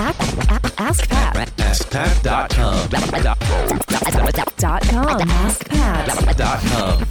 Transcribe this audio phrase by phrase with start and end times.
[0.00, 1.36] Ask Pat.
[1.58, 2.88] AskPat.com.
[4.56, 5.20] Dot com.
[5.28, 6.36] Ask Pat.
[6.38, 7.04] Dot com.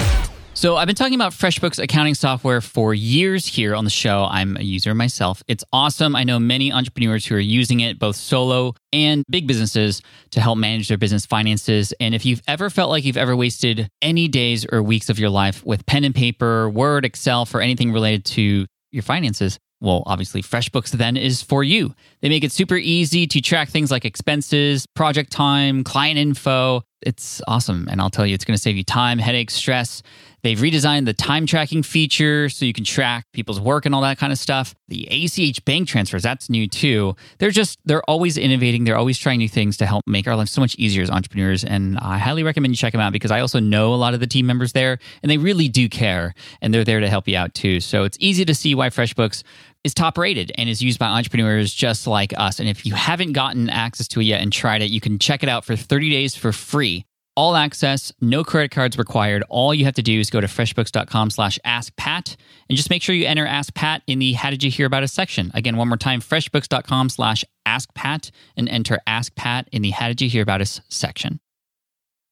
[0.56, 4.28] So, I've been talking about FreshBooks accounting software for years here on the show.
[4.28, 5.44] I'm a user myself.
[5.48, 6.16] It's awesome.
[6.16, 10.02] I know many entrepreneurs who are using it, both solo and big businesses,
[10.32, 11.94] to help manage their business finances.
[12.00, 15.30] And if you've ever felt like you've ever wasted any days or weeks of your
[15.30, 20.42] life with pen and paper, Word, Excel, for anything related to your finances, well, obviously,
[20.42, 21.96] FreshBooks then is for you.
[22.22, 26.84] They make it super easy to track things like expenses, project time, client info.
[27.02, 27.88] It's awesome.
[27.90, 30.04] And I'll tell you, it's going to save you time, headaches, stress.
[30.42, 34.18] They've redesigned the time tracking feature so you can track people's work and all that
[34.18, 34.74] kind of stuff.
[34.88, 37.16] The ACH bank transfers, that's new too.
[37.40, 38.86] They're just, they're always innovating.
[38.86, 41.64] They're always trying new things to help make our life so much easier as entrepreneurs.
[41.64, 44.22] And I highly recommend you check them out because I also know a lot of
[44.22, 47.38] the team members there and they really do care and they're there to help you
[47.38, 47.80] out too.
[47.82, 49.44] So it's easy to see why FreshBooks
[49.84, 52.60] is top rated and is used by entrepreneurs just like us.
[52.60, 55.44] And if you haven't gotten access to it yet and tried it, you can check
[55.44, 57.06] it out for 30 days for free.
[57.36, 59.44] All access, no credit cards required.
[59.48, 62.36] All you have to do is go to freshbooks.com slash askpat
[62.68, 65.04] and just make sure you enter Ask Pat in the How Did You Hear About
[65.04, 65.50] Us section.
[65.54, 70.22] Again, one more time, freshbooks.com slash askpat and enter Ask Pat in the How Did
[70.22, 71.40] You Hear About Us section.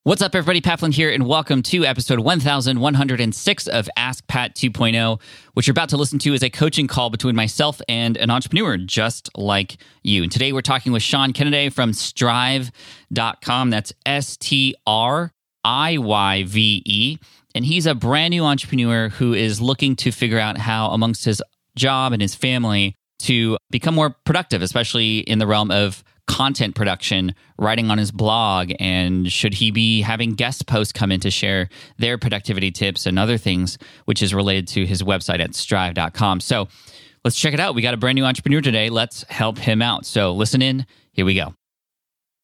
[0.08, 0.62] What's up, everybody?
[0.62, 5.20] Pat Flynn here, and welcome to episode 1106 of Ask Pat 2.0.
[5.52, 8.78] What you're about to listen to is a coaching call between myself and an entrepreneur
[8.78, 10.24] just like you.
[10.24, 13.70] And today we're talking with Sean Kenneday from striyve.com.
[13.70, 15.34] That's S T R
[15.66, 17.18] I Y V E.
[17.54, 21.44] And he's a brand new entrepreneur who is looking to figure out how, amongst his
[21.76, 27.34] job and his family, to become more productive, especially in the realm of content production,
[27.58, 31.70] writing on his blog, and should he be having guest posts come in to share
[31.98, 36.42] their productivity tips and other things, which is related to his website at striyve.com.
[36.42, 36.68] So
[37.24, 37.76] let's check it out.
[37.76, 38.90] We got a brand new entrepreneur today.
[38.90, 40.06] Let's help him out.
[40.06, 40.86] So listen in.
[41.14, 41.56] Here we go.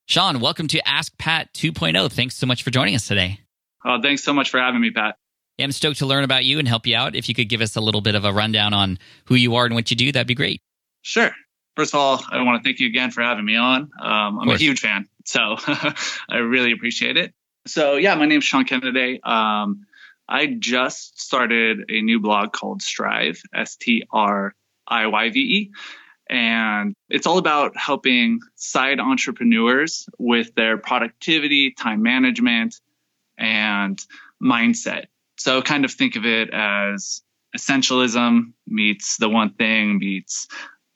[0.06, 2.12] Sean, welcome to Ask Pat 2.0.
[2.12, 3.40] Thanks so much for joining us today.
[3.86, 5.16] Oh, thanks so much for having me, Pat.
[5.58, 7.16] Yeah, I'm stoked to learn about you and help you out.
[7.16, 9.66] If you could give us a little bit of a rundown on who you are
[9.66, 10.62] and what you do, that'd be great.
[11.04, 11.32] Sure.
[11.76, 13.90] First of all, I want to thank you again for having me on.
[14.00, 15.56] Um, I'm a huge fan, so
[16.30, 17.34] I really appreciate it.
[17.66, 19.20] So, yeah, my name's Sean Kenneday.
[19.26, 19.86] Um,
[20.28, 24.54] I just started a new blog called Striyve, S T R
[24.88, 25.72] I Y V E.
[26.30, 32.80] And it's all about helping side entrepreneurs with their productivity, time management,
[33.38, 34.00] and
[34.42, 35.06] mindset.
[35.38, 37.22] So, kind of think of it as
[37.56, 40.48] essentialism meets the one thing meets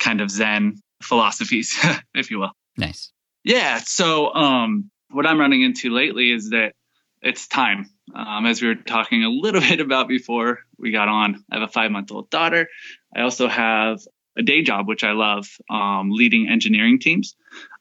[0.08, 1.78] kind of Zen philosophies,
[2.16, 2.52] if you will.
[2.78, 3.12] Nice.
[3.44, 3.80] Yeah.
[3.84, 6.74] So, um, what I'm running into lately is that
[7.22, 7.90] it's time.
[8.16, 11.70] Um, as we were talking a little bit about before we got on, I have
[11.70, 12.68] a five month old daughter.
[13.16, 14.00] I also have
[14.38, 17.36] a day job, which I love, um, leading engineering teams.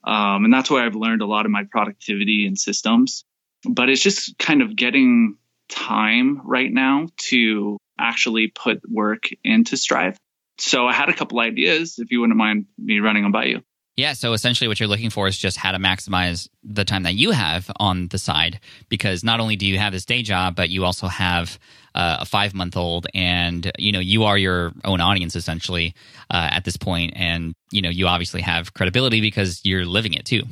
[0.04, 3.24] Um, and that's where I've learned a lot of my productivity and systems.
[3.68, 5.36] But it's just kind of getting
[5.68, 10.16] time right now to actually put work into Striyve.
[10.58, 13.62] So I had a couple ideas, if you wouldn't mind me running them by you.
[13.96, 17.14] Yeah, so essentially what you're looking for is just how to maximize the time that
[17.14, 20.68] you have on the side because not only do you have this day job, but
[20.68, 21.58] you also have
[21.94, 25.94] uh, a five month old and you know you are your own audience essentially
[26.30, 30.26] uh, at this point and you know you obviously have credibility because you're living it
[30.26, 30.42] too.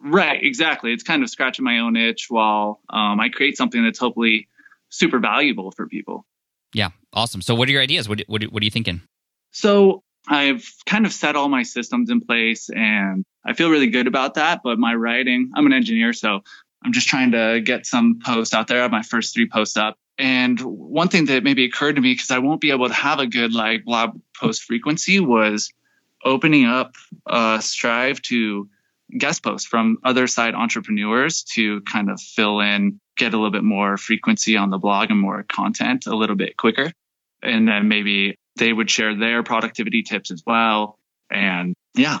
[0.00, 0.92] Right, exactly.
[0.92, 4.46] It's kind of scratching my own itch while um, I create something that's hopefully
[4.90, 6.26] super valuable for people.
[6.72, 7.40] Yeah, awesome.
[7.40, 8.08] So what are your ideas?
[8.08, 9.00] What, what, what are you thinking?
[9.54, 14.06] So I've kind of set all my systems in place and I feel really good
[14.06, 14.60] about that.
[14.64, 16.42] But my writing, I'm an engineer, so
[16.84, 18.80] I'm just trying to get some posts out there.
[18.80, 19.96] I have my first three posts up.
[20.18, 23.20] And one thing that maybe occurred to me because I won't be able to have
[23.20, 25.70] a good like blog post frequency was
[26.24, 26.94] opening up
[27.28, 28.68] Striyve to
[29.16, 33.64] guest posts from other side entrepreneurs to kind of fill in, get a little bit
[33.64, 36.90] more frequency on the blog and more content a little bit quicker.
[37.42, 40.98] And then maybe they would share their productivity tips as well.
[41.30, 42.18] And yeah,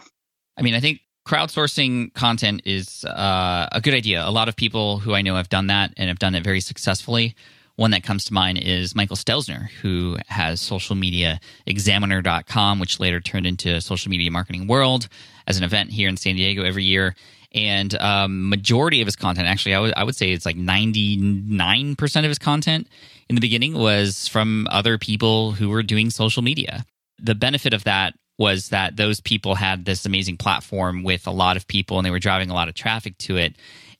[0.56, 4.26] I mean, I think crowdsourcing content is uh, a good idea.
[4.26, 6.60] A lot of people who I know have done that and have done it very
[6.60, 7.34] successfully.
[7.76, 13.20] One that comes to mind is Michael Stelzner, who has social media examiner.com, which later
[13.20, 15.08] turned into social media marketing world
[15.48, 17.16] as an event here in San Diego every year.
[17.52, 22.16] And um, majority of his content, actually, I would, I would say it's like 99%
[22.16, 22.88] of his content
[23.28, 26.84] in the beginning was from other people who were doing social media.
[27.18, 31.56] The benefit of that was that those people had this amazing platform with a lot
[31.56, 33.56] of people and they were driving a lot of traffic to it.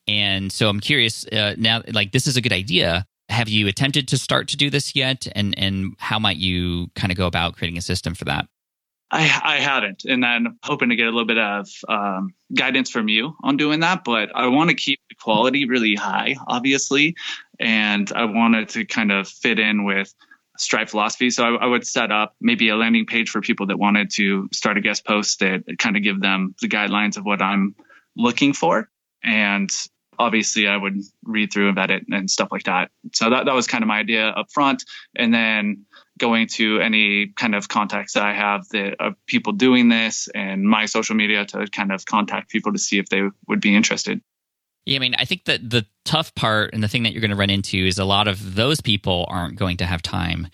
[0.06, 3.06] And so I'm curious uh, now, like, this is a good idea.
[3.28, 5.26] Have you attempted to start to do this yet?
[5.34, 8.46] And, and how might you kind of go about creating a system for that?
[9.14, 13.08] I, I haven't, and I'm hoping to get a little bit of um, guidance from
[13.08, 14.02] you on doing that.
[14.02, 17.14] But I want to keep the quality really high, obviously,
[17.60, 20.12] and I wanted to kind of fit in with
[20.58, 21.30] Striyve philosophy.
[21.30, 24.48] So I, I, would set up maybe a landing page for people that wanted to
[24.52, 27.76] start a guest post that kind of give them the guidelines of what I'm
[28.16, 28.90] looking for,
[29.22, 29.70] and
[30.18, 32.90] obviously I would read through and vet it and stuff like that.
[33.12, 34.82] So that that was kind of my idea up front,
[35.14, 35.86] and then
[36.18, 40.62] going to any kind of contacts that I have that of people doing this and
[40.62, 44.20] my social media to kind of contact people to see if they would be interested.
[44.86, 47.30] Yeah, I mean, I think that the tough part and the thing that you're going
[47.30, 50.48] to run into is a lot of those people aren't going to have time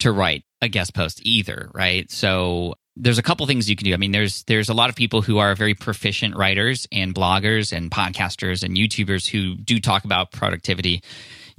[0.00, 2.10] to write a guest post either, right?
[2.10, 3.94] So there's a couple things you can do.
[3.94, 7.72] I mean, there's there's a lot of people who are very proficient writers and bloggers
[7.72, 11.02] and podcasters and YouTubers who do talk about productivity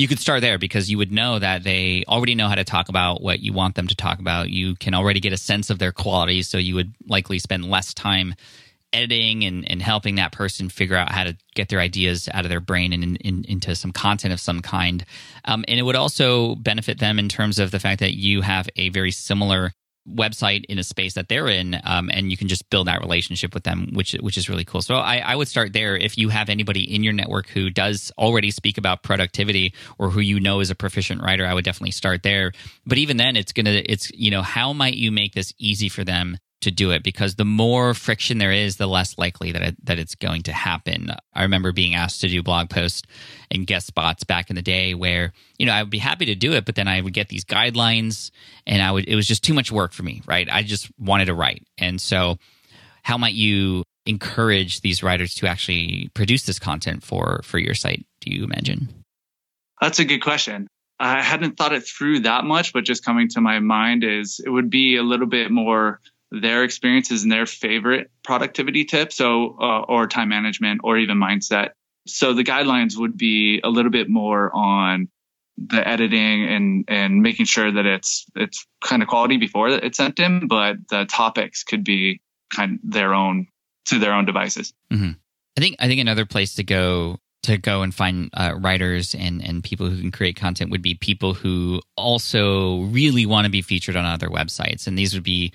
[0.01, 2.89] you could start there because you would know that they already know how to talk
[2.89, 4.50] about what you want them to talk about.
[4.50, 7.94] You can already get a sense of their qualities, so you would likely spend less
[7.94, 8.33] time
[8.94, 12.50] editing and, and helping that person figure out how to get their ideas out of
[12.50, 15.06] their brain and in, in, into some content of some kind.
[15.45, 18.68] Um, and it would also benefit them in terms of the fact that you have
[18.75, 19.71] a very similar
[20.07, 23.53] website in a space that they're in, um, and you can just build that relationship
[23.53, 24.81] with them, which which is really cool.
[24.81, 25.95] So I, I would start there.
[25.95, 30.19] If you have anybody in your network who does already speak about productivity or who
[30.19, 32.51] you know is a proficient writer, I would definitely start there.
[32.86, 36.03] But even then, it's gonna it's you know how might you make this easy for
[36.03, 39.86] them to do it because the more friction there is, the less likely that it,
[39.86, 41.12] that it's going to happen.
[41.34, 43.04] I remember being asked to do blog posts
[43.50, 46.36] and guest spots back in the day where you know I would be happy to
[46.36, 48.31] do it, but then I would get these guidelines
[48.66, 50.22] and I would it was just too much work for me.
[50.25, 50.48] Right?
[50.52, 52.38] I just wanted to write, and so
[53.04, 58.06] how might you encourage these writers to actually produce this content for for your site?
[58.22, 58.88] Do you imagine?
[59.81, 60.68] That's a good question.
[61.00, 64.50] I hadn't thought it through that much, but just coming to my mind is it
[64.52, 66.00] would be a little bit more
[66.31, 71.72] their experiences and their favorite productivity tips, so uh, or time management or even mindset.
[72.07, 75.10] So the guidelines would be a little bit more on
[75.57, 80.19] the editing and and making sure that it's it's kind of quality before it's sent
[80.19, 82.22] in, but the topics could be
[82.54, 83.48] kind of their own
[83.86, 84.74] to their own devices.
[84.92, 85.12] Mm-hmm.
[85.57, 89.44] I think I think another place to go to go and find uh, writers and
[89.44, 93.62] and people who can create content would be people who also really want to be
[93.62, 95.51] featured on other websites, and these would be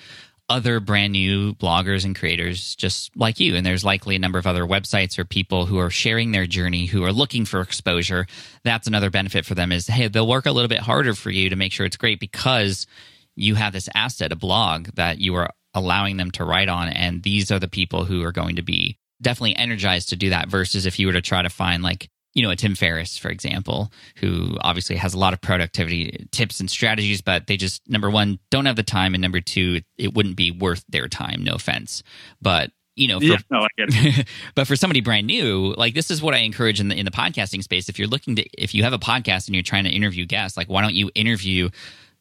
[0.49, 3.57] other brand new bloggers and creators just like you.
[3.57, 6.87] And there's likely a number of other websites or people who are sharing their journey
[6.87, 8.27] who are looking for exposure.
[8.63, 11.51] That's another benefit for them is hey, they'll work a little bit harder for you
[11.51, 12.87] to make sure it's great because
[13.35, 16.89] you have this asset, a blog that you are allowing them to write on.
[16.89, 20.49] And these are the people who are going to be definitely energized to do that
[20.49, 23.31] versus if you were to try to find like you know, a Tim Ferriss, for
[23.31, 28.11] example, who obviously has a lot of productivity tips and strategies, but they just, number
[28.11, 29.15] one, don't have the time.
[29.15, 31.43] And number two, it wouldn't be worth their time.
[31.43, 32.03] No offense.
[32.43, 34.29] But, you know, for, yeah, no, I get it.
[34.55, 37.11] but for somebody brand new, like this is what I encourage in the, in the
[37.11, 37.89] podcasting space.
[37.89, 40.59] If you're looking to, if you have a podcast and you're trying to interview guests,
[40.59, 41.71] like why don't you interview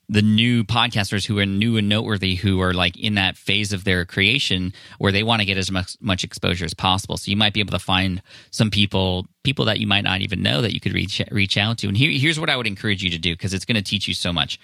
[0.08, 3.84] the new podcasters who are new and noteworthy who are like in that phase of
[3.84, 7.18] their creation where they want to get as much, much exposure as possible.
[7.18, 8.22] So you might be able to find
[8.52, 11.78] some people people that you might not even know that you could reach reach out
[11.80, 11.88] to.
[11.88, 14.08] And here, here's what i would encourage you to do because it's going to teach
[14.08, 14.60] you so much.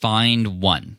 [0.00, 0.98] Find one.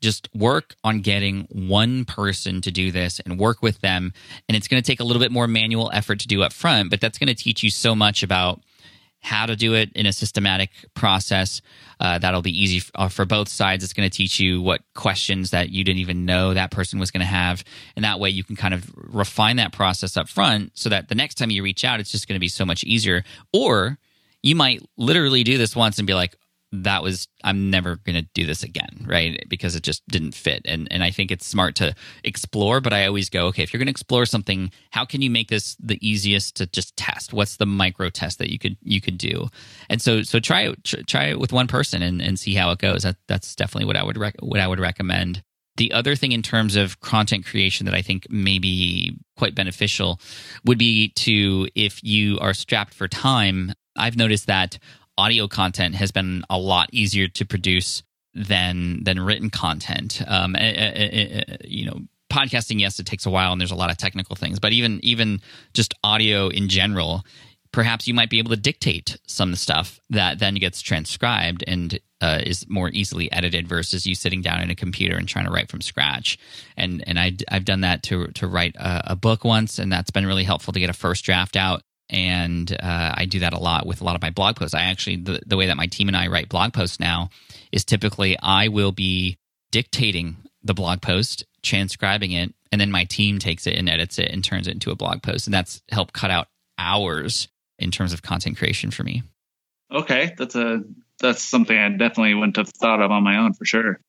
[0.00, 4.12] Just work on getting one person to do this and work with them.
[4.48, 6.90] And it's going to take a little bit more manual effort to do up front
[6.90, 8.60] but that's going to teach you so much about
[9.26, 11.60] how to do it in a systematic process.
[11.98, 13.82] Uh, that'll be easy f- uh, for both sides.
[13.82, 17.10] It's going to teach you what questions that you didn't even know that person was
[17.10, 17.64] going to have.
[17.96, 21.16] And that way you can kind of refine that process up front so that the
[21.16, 23.24] next time you reach out, it's just going to be so much easier.
[23.52, 23.98] Or
[24.44, 26.36] you might literally do this once and be like,
[26.72, 29.44] that was I'm never going to do this again, right?
[29.48, 30.62] Because it just didn't fit.
[30.64, 31.94] And and I think it's smart to
[32.24, 35.30] explore, but I always go, okay, if you're going to explore something, how can you
[35.30, 37.32] make this the easiest to just test?
[37.32, 39.48] What's the micro test that you could you could do?
[39.88, 42.78] And so so try it try it with one person and and see how it
[42.78, 43.04] goes.
[43.04, 45.42] That that's definitely what I would rec- what I would recommend.
[45.76, 50.20] The other thing in terms of content creation that I think may be quite beneficial
[50.64, 54.78] would be to if you are strapped for time, I've noticed that
[55.18, 58.02] audio content has been a lot easier to produce
[58.34, 60.22] than than written content.
[60.26, 63.76] Um, eh, eh, eh, you know, podcasting, yes, it takes a while and there's a
[63.76, 65.40] lot of technical things, but even even
[65.72, 67.24] just audio in general,
[67.72, 72.40] perhaps you might be able to dictate some stuff that then gets transcribed and uh,
[72.44, 75.70] is more easily edited versus you sitting down in a computer and trying to write
[75.70, 76.38] from scratch.
[76.76, 80.10] And and I, I've done that to to write a, a book once, and that's
[80.10, 83.58] been really helpful to get a first draft out and uh, I do that a
[83.58, 84.74] lot with a lot of my blog posts.
[84.74, 87.30] I actually the, the way that my team and I write blog posts now
[87.72, 89.38] is typically I will be
[89.70, 94.30] dictating the blog post transcribing it, and then my team takes it and edits it
[94.30, 95.46] and turns it into a blog post.
[95.46, 96.48] And that's helped cut out
[96.78, 97.48] hours
[97.78, 99.22] in terms of content creation for me.
[99.92, 100.82] Okay, that's a
[101.20, 104.00] that's something I definitely wouldn't have thought of on my own for sure.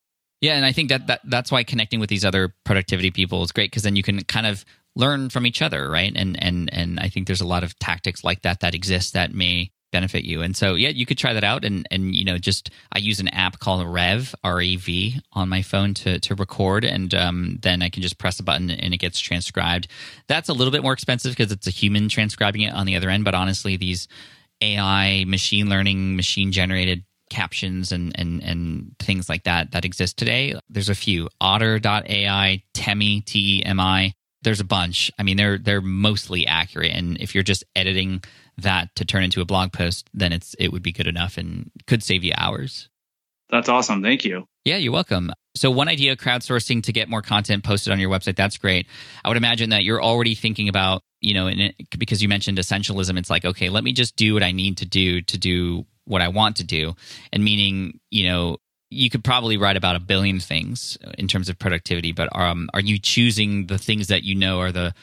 [0.42, 3.52] Yeah, and I think that, that that's why connecting with these other productivity people is
[3.52, 4.66] great because then you can kind of
[4.98, 6.12] learn from each other, right?
[6.14, 9.34] And and and I think there's a lot of tactics like that that exist that
[9.34, 10.42] may benefit you.
[10.42, 13.20] And so yeah, you could try that out and and you know just I use
[13.20, 17.60] an app called Rev R E V on my phone to to record and um,
[17.62, 19.88] then I can just press a button and it gets transcribed.
[20.28, 23.10] That's a little bit more expensive because it's a human transcribing it on the other
[23.10, 24.08] end, but honestly these
[24.62, 30.60] AI machine learning machine generated captions and and and things like that that exist today.
[30.70, 34.14] There's a few otter.ai, Temi T E M I
[34.44, 35.12] there's a bunch.
[35.18, 38.24] I mean, they're they're mostly accurate, and if you're just editing
[38.58, 41.72] that to turn into a blog post, then it's it would be good enough and
[41.88, 42.90] could save you hours.
[43.50, 44.02] That's awesome.
[44.02, 44.46] Thank you.
[44.66, 45.32] Yeah, you're welcome.
[45.56, 48.36] So, one idea crowdsourcing to get more content posted on your website.
[48.36, 48.88] That's great.
[49.24, 53.18] I would imagine that you're already thinking about, you know, it, because you mentioned essentialism,
[53.18, 56.22] it's like, okay, let me just do what I need to do to do what
[56.22, 56.96] I want to do.
[57.32, 58.58] And meaning, you know,
[58.90, 62.80] you could probably write about a billion things in terms of productivity, but um, are
[62.80, 64.94] you choosing the things that you know are the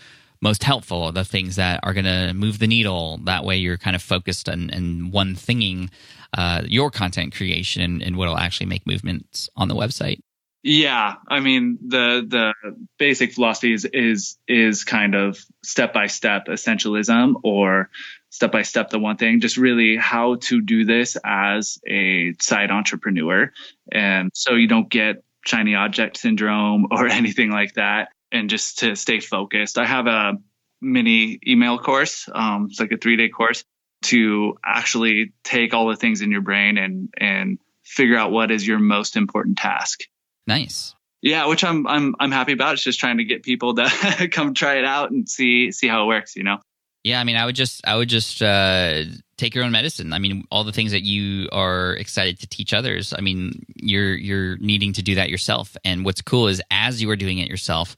[0.41, 3.19] most helpful, the things that are going to move the needle?
[3.25, 5.91] That way, you're kind of focused on, on one thinging
[6.37, 10.21] uh, your content creation and, and what will actually make movements on the website.
[10.67, 12.55] Yeah, I mean the the
[12.99, 17.91] basic philosophy is is is kind of step by step essentialism or
[18.35, 22.73] step by step the one thing just really how to do this as a side
[22.73, 23.53] entrepreneur.
[23.93, 28.09] And so you don't get shiny object syndrome or anything like that.
[28.33, 30.33] And just to stay focused i have a
[30.81, 33.65] mini email course um, it's like a three day course
[34.03, 38.67] to actually take all the things in your brain and and figure out what is
[38.67, 40.01] your most important task.
[40.47, 40.95] Nice.
[41.23, 42.75] Yeah which i'm i'm i'm happy about.
[42.75, 46.03] It's just trying to get people to come try it out and see see how
[46.03, 46.59] it works you know
[47.05, 49.05] yeah, I mean, I would just, I would just uh,
[49.37, 50.15] take your own medicine.
[50.15, 53.13] I mean, all the things that you are excited to teach others.
[53.17, 55.77] I mean, you're you're needing to do that yourself.
[55.85, 57.95] And what's cool is, as you are doing it yourself,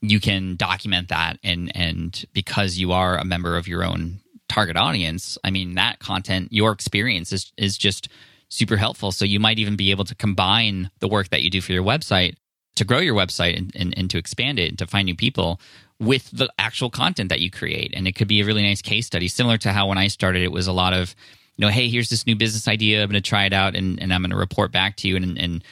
[0.00, 4.76] you can document that, and and because you are a member of your own target
[4.76, 8.08] audience, I mean, that content, your experience is is just
[8.48, 9.12] super helpful.
[9.12, 11.84] So you might even be able to combine the work that you do for your
[11.84, 12.34] website
[12.76, 15.60] to grow your website and, and, and to expand it and to find new people
[16.00, 17.92] with the actual content that you create.
[17.94, 20.42] And it could be a really nice case study, similar to how when I started,
[20.42, 21.14] it was a lot of,
[21.56, 23.02] you know, hey, here's this new business idea.
[23.02, 25.16] I'm going to try it out and, and I'm going to report back to you.
[25.16, 25.64] And, and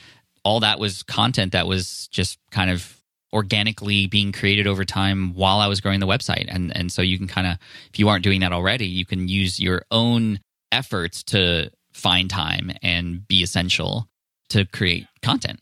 [0.45, 3.01] all that was content that was just kind of
[3.33, 6.47] organically being created over time while I was growing the website.
[6.49, 7.59] And, and so you can kind of,
[7.93, 10.41] if you aren't doing that already, you can use your own
[10.73, 14.09] efforts to find time and be essential
[14.49, 15.61] to create content.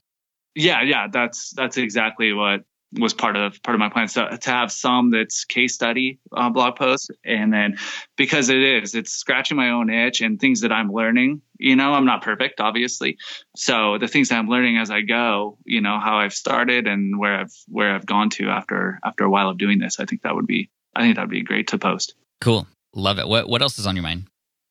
[0.54, 2.64] Yeah, yeah, that's that's exactly what
[2.98, 4.08] was part of part of my plan.
[4.08, 7.76] So to have some that's case study uh, blog posts, and then
[8.16, 11.42] because it is, it's scratching my own itch and things that I'm learning.
[11.58, 13.18] You know, I'm not perfect, obviously.
[13.56, 17.18] So the things that I'm learning as I go, you know, how I've started and
[17.18, 20.22] where I've where I've gone to after after a while of doing this, I think
[20.22, 22.14] that would be I think that'd be great to post.
[22.40, 23.26] Cool, love it.
[23.26, 24.24] What what else is on your mind?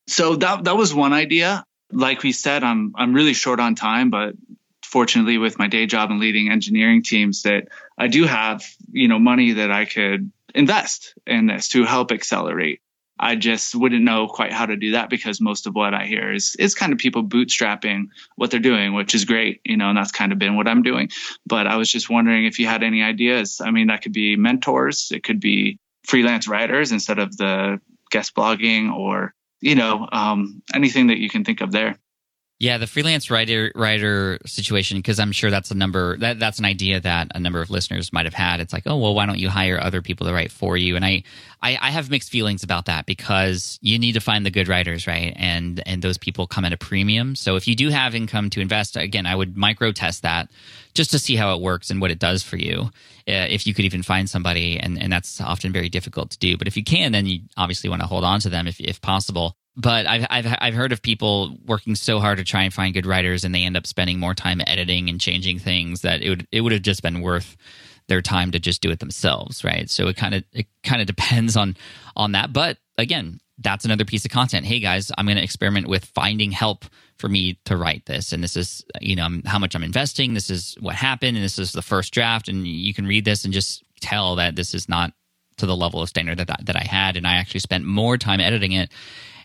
[0.07, 1.63] So that that was one idea.
[1.91, 4.35] Like we said, I'm I'm really short on time, but
[4.93, 9.17] fortunately with my day job and leading engineering teams that I do have, you know,
[9.17, 12.79] money that I could invest in this to help accelerate.
[13.19, 16.31] I just wouldn't know quite how to do that because most of what I hear
[16.31, 19.97] is is kind of people bootstrapping what they're doing, which is great, you know, and
[19.97, 21.09] that's kind of been what I'm doing.
[21.47, 23.61] But I was just wondering if you had any ideas.
[23.65, 27.81] I mean, that could be mentors, it could be freelance writers instead of the
[28.11, 31.97] guest blogging or, you know, um, anything that you can think of there.
[32.63, 36.65] Yeah, the freelance writer writer situation because I'm sure that's a number that that's an
[36.65, 38.61] idea that a number of listeners might have had.
[38.61, 40.95] It's like, oh well, why don't you hire other people to write for you?
[40.95, 41.23] And I,
[41.61, 45.07] I, I have mixed feelings about that because you need to find the good writers,
[45.07, 45.33] right?
[45.35, 47.35] And and those people come at a premium.
[47.35, 50.49] So if you do have income to invest, again, I would micro test that
[50.93, 52.91] just to see how it works and what it does for you.
[53.27, 56.55] Uh, if you could even find somebody, and and that's often very difficult to do.
[56.55, 59.01] But if you can, then you obviously want to hold on to them if if
[59.01, 62.93] possible but I've, I've I've heard of people working so hard to try and find
[62.93, 66.29] good writers, and they end up spending more time editing and changing things that it
[66.29, 67.57] would it would have just been worth
[68.07, 69.89] their time to just do it themselves, right?
[69.89, 71.75] So it kind of it kind of depends on
[72.15, 72.53] on that.
[72.53, 74.65] But again, that's another piece of content.
[74.65, 76.85] Hey guys, I'm going to experiment with finding help
[77.17, 80.35] for me to write this, and this is you know how much I'm investing.
[80.35, 83.43] This is what happened, and this is the first draft, and you can read this
[83.43, 85.13] and just tell that this is not
[85.57, 88.39] to the level of standard that that I had, and I actually spent more time
[88.39, 88.91] editing it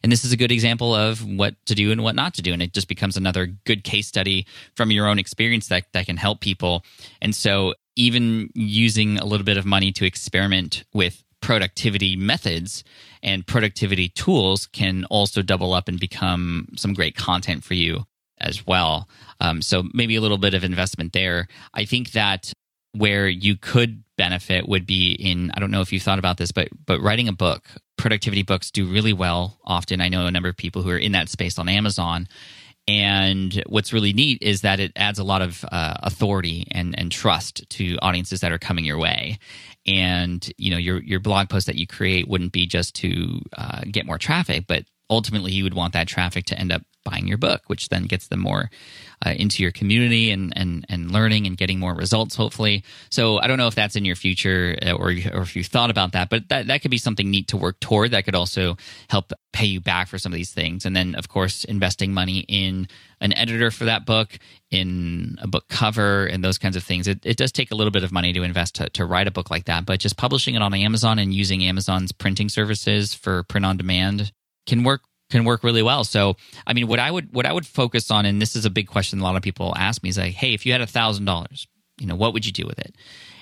[0.03, 2.53] and this is a good example of what to do and what not to do.
[2.53, 6.17] And it just becomes another good case study from your own experience that, that can
[6.17, 6.85] help people.
[7.21, 12.85] And so even using a little bit of money to experiment with productivity methods
[13.23, 18.05] and productivity tools can also double up and become some great content for you
[18.41, 19.09] as well.
[19.41, 21.49] Um, so maybe a little bit of investment there.
[21.75, 22.53] I think that
[22.93, 26.53] where you could benefit would be in I don't know if you've thought about this,
[26.53, 27.65] but but writing a book.
[27.99, 30.01] Productivity books do really well often.
[30.01, 32.29] I know a number of people who are in that space on Amazon.
[32.89, 37.13] And what's really neat is that it adds a lot of uh, authority and, and
[37.13, 39.39] trust to audiences that are coming your way.
[39.87, 43.83] And you know your your blog post that you create wouldn't be just to uh,
[43.91, 47.39] get more traffic, but ultimately you would want that traffic to end up buying your
[47.39, 48.71] book, which then gets them more
[49.25, 52.85] uh, into your community and, and, and learning and getting more results, hopefully.
[53.11, 55.91] So I don't know if that's in your future uh, or, or if you thought
[55.91, 58.77] about that, but that, that could be something neat to work toward that could also
[59.09, 60.85] help pay you back for some of these things.
[60.85, 62.89] And then, of course, investing money in
[63.21, 64.39] an editor for that book,
[64.71, 67.09] in a book cover, and those kinds of things.
[67.09, 69.33] It, it does take a little bit of money to invest to, to write a
[69.33, 73.43] book like that, but just publishing it on Amazon and using Amazon's printing services for
[73.45, 74.33] print on demand
[74.69, 76.05] can work can work really well.
[76.05, 78.71] So, I mean, what I would what I would focus on, and this is a
[78.71, 80.87] big question a lot of people ask me, is like, hey, if you had a
[80.87, 81.67] thousand dollars,
[81.99, 82.95] you know, what would you do with it?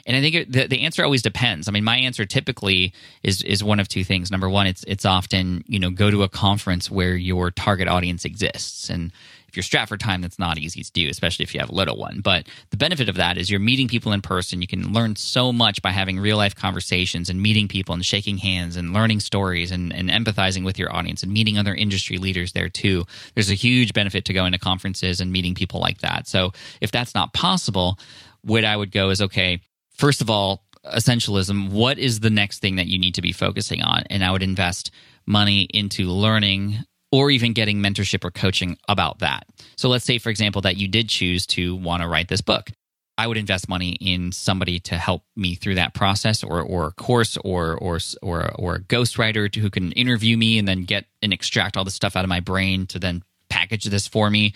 [0.07, 1.67] And I think the, the answer always depends.
[1.69, 2.93] I mean, my answer typically
[3.23, 4.31] is is one of two things.
[4.31, 8.25] Number one, it's it's often you know go to a conference where your target audience
[8.25, 9.13] exists, and
[9.57, 11.97] you're strapped for time, that's not easy to do, especially if you have a little
[11.97, 12.21] one.
[12.21, 14.61] But the benefit of that is you're meeting people in person.
[14.61, 18.39] You can learn so much by having real life conversations and meeting people and shaking
[18.39, 22.53] hands and learning stories and, and empathizing with your audience and meeting other industry leaders
[22.53, 23.05] there too.
[23.35, 26.29] There's a huge benefit to going to conferences and meeting people like that.
[26.29, 27.99] So if that's not possible,
[28.43, 29.61] what I would go is okay,
[29.97, 33.83] first of all, essentialism, what is the next thing that you need to be focusing
[33.83, 34.05] on?
[34.11, 34.91] And I would invest
[35.27, 36.79] money into learning
[37.13, 39.47] or even getting mentorship or coaching about that.
[39.77, 42.71] So let's say, for example, that you did choose to want to write this book.
[43.19, 46.93] I would invest money in somebody to help me through that process, or or a
[46.93, 51.33] course, or or or or a ghostwriter who can interview me and then get and
[51.33, 54.53] extract all the stuff out of my brain to then package this for me,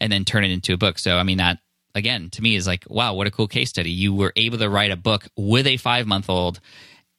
[0.00, 1.00] and then turn it into a book.
[1.00, 1.58] So I mean that
[1.96, 3.90] again to me is like wow, what a cool case study.
[3.90, 6.60] You were able to write a book with a five month old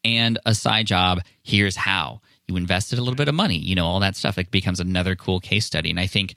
[0.05, 1.19] and a side job.
[1.43, 4.37] Here's how you invested a little bit of money, you know, all that stuff.
[4.37, 5.89] It becomes another cool case study.
[5.89, 6.35] And I think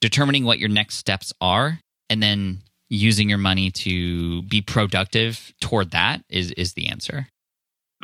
[0.00, 5.90] determining what your next steps are and then using your money to be productive toward
[5.90, 7.28] that is is the answer.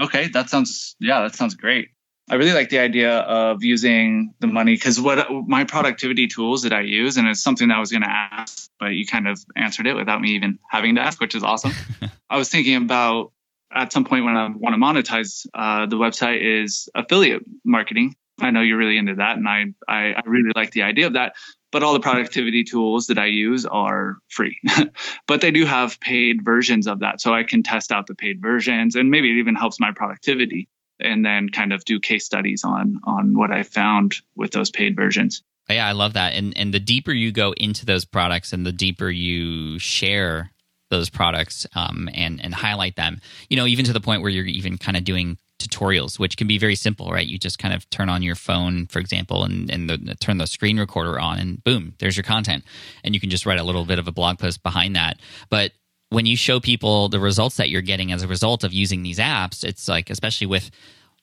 [0.01, 1.88] Okay, that sounds yeah, that sounds great.
[2.31, 6.73] I really like the idea of using the money because what my productivity tools that
[6.73, 9.38] I use, and it's something that I was going to ask, but you kind of
[9.57, 11.73] answered it without me even having to ask, which is awesome.
[12.31, 13.33] I was thinking about
[13.74, 18.14] at some point when I want to monetize uh, the website is affiliate marketing.
[18.40, 21.12] I know you're really into that, and I, I, I really like the idea of
[21.12, 21.34] that.
[21.70, 24.60] But all the productivity tools that I use are free,
[25.26, 28.40] but they do have paid versions of that, so I can test out the paid
[28.40, 30.68] versions, and maybe it even helps my productivity.
[31.00, 34.94] And then kind of do case studies on on what I found with those paid
[34.94, 35.42] versions.
[35.68, 36.34] Yeah, I love that.
[36.34, 40.52] And and the deeper you go into those products and the deeper you share
[40.94, 43.20] those products um, and and highlight them.
[43.48, 46.46] You know, even to the point where you're even kind of doing tutorials, which can
[46.46, 47.26] be very simple, right?
[47.26, 50.46] You just kind of turn on your phone, for example, and, and the, turn the
[50.46, 52.64] screen recorder on, and boom, there's your content.
[53.02, 55.20] And you can just write a little bit of a blog post behind that.
[55.50, 55.72] But
[56.11, 59.18] when you show people the results that you're getting as a result of using these
[59.18, 60.70] apps, it's like, especially with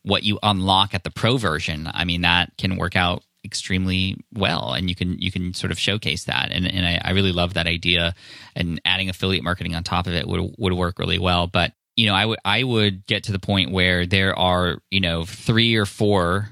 [0.03, 4.73] what you unlock at the pro version, I mean, that can work out extremely well
[4.73, 6.49] and you can you can sort of showcase that.
[6.51, 8.13] And, and I, I, really love that idea
[8.56, 11.47] and adding affiliate marketing on top of it would would work really well.
[11.47, 14.99] But you know I would I would get to the point where there are you
[14.99, 16.49] know three or four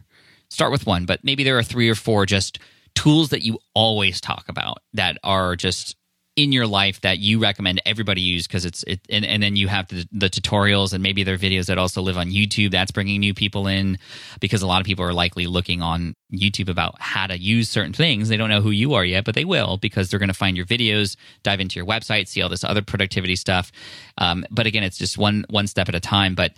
[0.50, 2.60] start with one but maybe there are three or four just
[2.96, 5.96] tools that you always talk about that are just
[6.44, 9.68] in your life that you recommend everybody use because it's it and, and then you
[9.68, 12.92] have the, the tutorials and maybe there are videos that also live on youtube that's
[12.92, 13.98] bringing new people in
[14.40, 17.94] because a lot of people are likely looking on youtube about how to use certain
[17.94, 18.30] things.
[18.30, 20.56] They don't know who you are yet but they will because they're going to find
[20.56, 23.72] your videos dive into your website see all this other productivity stuff.
[24.18, 26.36] Um, but again it's just one one step at a time.
[26.36, 26.54] But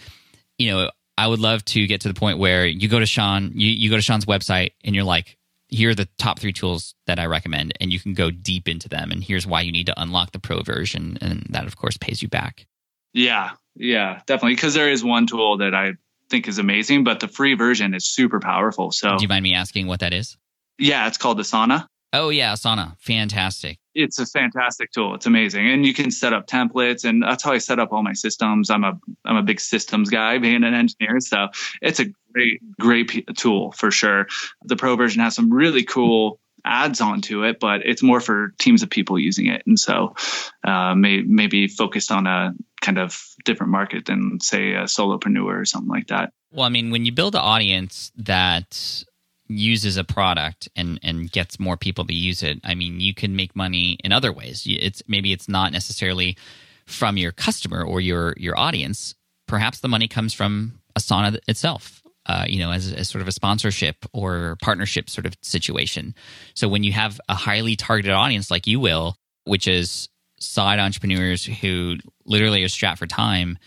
[0.58, 3.52] you know i would love to get to the point where you go to sean
[3.54, 5.38] you, you go to sean's website and you're like
[5.72, 8.90] here are the top three tools that I recommend, and you can go deep into
[8.90, 9.10] them.
[9.12, 12.22] And here's why you need to unlock the pro version, and that of course pays
[12.22, 12.68] you back.
[13.14, 14.56] Yeah, yeah, definitely.
[14.56, 15.94] Because there is one tool that I
[16.30, 18.92] think is amazing, but the free version is super powerful.
[18.92, 20.38] So, do you mind me asking what that is?
[20.78, 21.88] Yeah, it's called Asana.
[22.14, 23.78] Oh yeah, Asana, fantastic.
[23.96, 25.16] It's a fantastic tool.
[25.16, 28.04] It's amazing, and you can set up templates, and that's how I set up all
[28.04, 28.70] my systems.
[28.70, 31.48] I'm a I'm a big systems guy, being an engineer, so
[31.82, 34.28] it's a great great tool for sure.
[34.64, 38.84] The pro version has some really cool ads onto it, but it's more for teams
[38.84, 39.64] of people using it.
[39.66, 40.16] And so
[40.64, 45.66] uh, may, maybe focused on a kind of different market than, say, a solopreneur or
[45.66, 46.34] something like that.
[46.52, 49.04] Well, I mean, when you build an audience that
[49.48, 53.36] uses a product and and gets more people to use it, I mean, you can
[53.36, 54.66] make money in other ways.
[54.68, 56.38] It's maybe it's not necessarily
[56.86, 59.16] from your customer or your your audience.
[59.48, 63.32] Perhaps the money comes from Asana itself uh, you know, as, as sort of a
[63.32, 66.14] sponsorship or partnership sort of situation.
[66.54, 71.46] So when you have a highly targeted audience like you will, which is side entrepreneurs
[71.46, 73.58] who literally are strapped for time,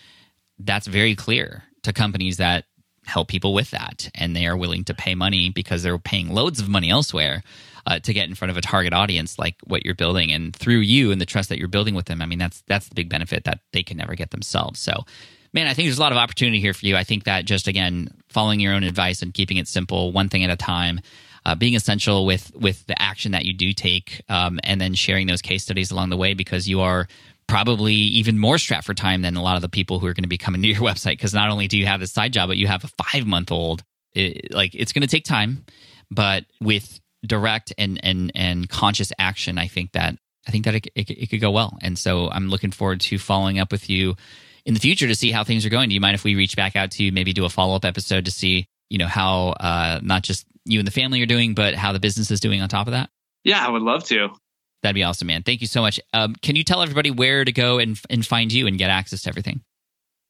[0.59, 2.64] that's very clear to companies that
[3.07, 4.09] help people with that.
[4.14, 7.43] And they are willing to pay money because they're paying loads of money elsewhere
[7.87, 10.33] uh, to get in front of a target audience like what you're building.
[10.33, 12.88] And through you and the trust that you're building with them, I mean, that's that's
[12.88, 14.81] the big benefit that they can never get themselves.
[14.81, 15.05] So
[15.55, 16.97] man, I think there's a lot of opportunity here for you.
[16.97, 20.45] I think that just again, following your own advice and keeping it simple, one thing
[20.45, 21.01] at a time,
[21.47, 25.27] uh, being essential with with the action that you do take, um, and then sharing
[25.27, 27.07] those case studies along the way because you are
[27.47, 30.25] probably even more strapped for time than a lot of the people who are going
[30.25, 31.12] to be coming to your website.
[31.12, 33.53] Because not only do you have this side job, but you have a five month
[33.53, 33.83] old.
[34.12, 35.64] It, like it's going to take time,
[36.11, 40.87] but with direct and and and conscious action, I think that I think that it,
[40.95, 41.79] it, it could go well.
[41.81, 44.17] And so I'm looking forward to following up with you
[44.66, 45.88] in the future to see how things are going.
[45.88, 47.85] Do you mind if we reach back out to you, maybe do a follow up
[47.85, 51.55] episode to see, you know, how uh, not just you and the family are doing,
[51.55, 53.11] but how the business is doing on top of that?
[53.44, 54.29] Yeah, I would love to.
[54.83, 55.42] That'd be awesome, man.
[55.42, 55.98] Thank you so much.
[56.12, 59.22] Um, can you tell everybody where to go and, and find you and get access
[59.22, 59.62] to everything?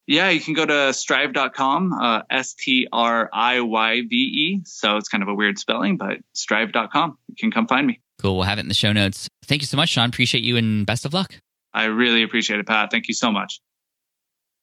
[0.07, 4.63] Yeah, you can go to striyve.com, uh, S T R I Y V E.
[4.65, 7.19] So it's kind of a weird spelling, but striyve.com.
[7.29, 8.01] You can come find me.
[8.21, 8.37] Cool.
[8.37, 9.29] We'll have it in the show notes.
[9.47, 10.09] Thank you so much, Sean.
[10.09, 11.35] Appreciate you and best of luck.
[11.73, 12.91] I really appreciate it, Pat.
[12.91, 13.61] Thank you so much.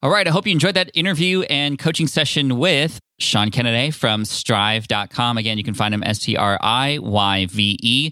[0.04, 0.28] All right.
[0.28, 5.38] I hope you enjoyed that interview and coaching session with Sean Kenneday from striyve.com.
[5.38, 8.12] Again, you can find him S T R I Y V E.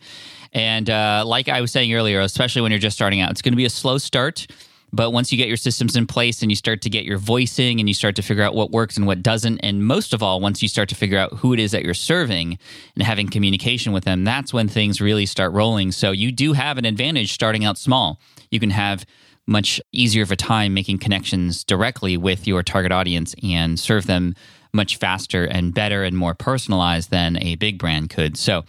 [0.54, 3.54] And uh, like I was saying earlier, especially when you're just starting out, it's going
[3.54, 4.46] to be a slow start.
[4.94, 7.80] But once you get your systems in place and you start to get your voicing
[7.80, 10.40] and you start to figure out what works and what doesn't, and most of all,
[10.40, 12.60] once you start to figure out who it is that you're serving
[12.94, 15.92] and having communication with them, that's when things really start rolling.
[15.92, 18.20] So you do have an advantage starting out small.
[18.52, 19.08] You can have
[19.50, 24.36] much easier of a time making connections directly with your target audience and serve them
[24.74, 28.38] much faster and better and more personalized than a big brand could.
[28.38, 28.64] So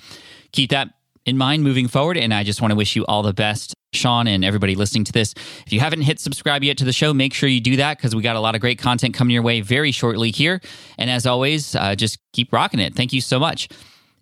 [0.52, 0.88] keep that
[1.26, 2.16] in mind moving forward.
[2.16, 5.12] And I just want to wish you all the best, Sean, and everybody listening to
[5.12, 5.34] this.
[5.66, 8.16] If you haven't hit subscribe yet to the show, make sure you do that because
[8.16, 10.62] we got a lot of great content coming your way very shortly here.
[10.96, 12.94] And as always, uh, just keep rocking it.
[12.94, 13.68] Thank you so much.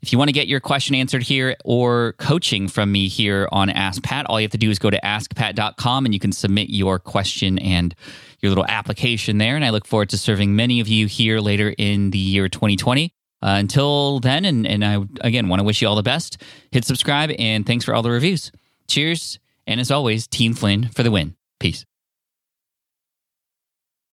[0.01, 3.69] If you want to get your question answered here or coaching from me here on
[3.69, 6.71] Ask Pat, all you have to do is go to askpat.com and you can submit
[6.71, 7.95] your question and
[8.41, 9.57] your little application there.
[9.57, 13.13] And I look forward to serving many of you here later in the year 2020.
[13.41, 16.43] Uh, until then, and, and I again want to wish you all the best.
[16.73, 18.51] Hit subscribe and thanks for all the reviews.
[18.89, 19.39] Cheers.
[19.67, 21.37] And as always, Team Flynn for the win.
[21.61, 21.85] Peace.